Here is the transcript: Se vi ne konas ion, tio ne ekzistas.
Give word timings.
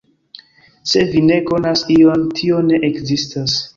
Se 0.93 1.03
vi 1.11 1.21
ne 1.27 1.37
konas 1.49 1.85
ion, 1.97 2.25
tio 2.41 2.65
ne 2.71 2.81
ekzistas. 2.89 3.59